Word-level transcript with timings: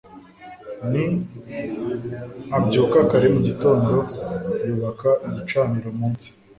n 0.91 0.93
Abyuka 2.57 2.97
kare 3.09 3.27
mu 3.35 3.39
gitondo 3.47 3.93
yubaka 4.67 5.09
igicaniro 5.27 5.89
munsi 5.99 6.27